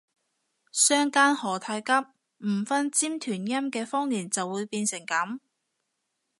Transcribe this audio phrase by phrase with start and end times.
[0.71, 1.91] 相姦何太急，
[2.39, 5.37] 唔分尖團音嘅方言就會變成噉